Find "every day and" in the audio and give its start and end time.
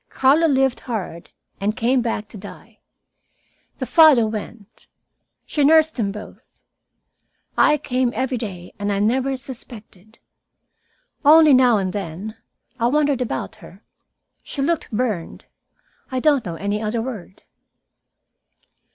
8.15-8.91